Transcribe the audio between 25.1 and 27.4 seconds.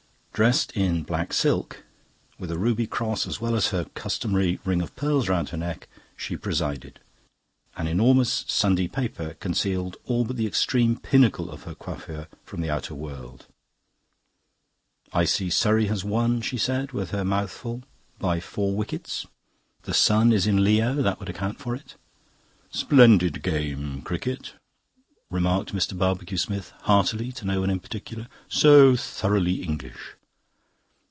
remarked Mr. Barbecue Smith heartily